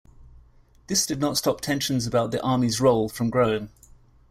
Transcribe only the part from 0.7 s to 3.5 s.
This did not stop tensions about the Army's role from